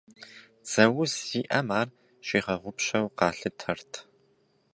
Дзэ 0.65 0.83
уз 1.01 1.11
зиӏэм 1.27 1.67
ар 1.79 1.87
щигъэгъупщэу 2.25 3.07
къалъытэрт. 3.17 3.91